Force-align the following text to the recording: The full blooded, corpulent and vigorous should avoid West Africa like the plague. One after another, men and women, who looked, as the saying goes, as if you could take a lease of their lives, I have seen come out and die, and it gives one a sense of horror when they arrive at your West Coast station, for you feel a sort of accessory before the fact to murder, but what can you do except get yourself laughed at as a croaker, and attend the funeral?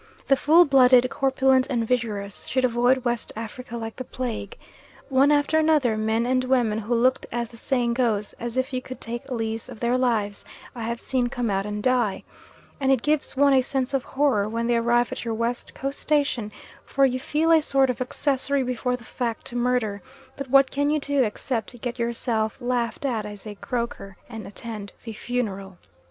The 0.25 0.35
full 0.35 0.65
blooded, 0.65 1.07
corpulent 1.11 1.67
and 1.69 1.87
vigorous 1.87 2.47
should 2.47 2.65
avoid 2.65 3.05
West 3.05 3.31
Africa 3.35 3.77
like 3.77 3.97
the 3.97 4.03
plague. 4.03 4.57
One 5.09 5.31
after 5.31 5.59
another, 5.59 5.95
men 5.95 6.25
and 6.25 6.43
women, 6.43 6.79
who 6.79 6.95
looked, 6.95 7.27
as 7.31 7.49
the 7.49 7.57
saying 7.57 7.93
goes, 7.93 8.33
as 8.39 8.57
if 8.57 8.73
you 8.73 8.81
could 8.81 8.99
take 8.99 9.29
a 9.29 9.35
lease 9.35 9.69
of 9.69 9.79
their 9.79 9.99
lives, 9.99 10.43
I 10.75 10.85
have 10.85 10.99
seen 10.99 11.27
come 11.27 11.51
out 11.51 11.67
and 11.67 11.83
die, 11.83 12.23
and 12.79 12.91
it 12.91 13.03
gives 13.03 13.37
one 13.37 13.53
a 13.53 13.61
sense 13.61 13.93
of 13.93 14.01
horror 14.03 14.49
when 14.49 14.65
they 14.65 14.77
arrive 14.77 15.11
at 15.11 15.23
your 15.23 15.35
West 15.35 15.75
Coast 15.75 15.99
station, 15.99 16.51
for 16.83 17.05
you 17.05 17.19
feel 17.19 17.51
a 17.51 17.61
sort 17.61 17.91
of 17.91 18.01
accessory 18.01 18.63
before 18.63 18.95
the 18.97 19.03
fact 19.03 19.45
to 19.45 19.55
murder, 19.55 20.01
but 20.35 20.49
what 20.49 20.71
can 20.71 20.89
you 20.89 20.99
do 20.99 21.21
except 21.23 21.79
get 21.79 21.99
yourself 21.99 22.59
laughed 22.59 23.05
at 23.05 23.23
as 23.27 23.45
a 23.45 23.53
croaker, 23.53 24.17
and 24.27 24.47
attend 24.47 24.93
the 25.03 25.13
funeral? 25.13 25.77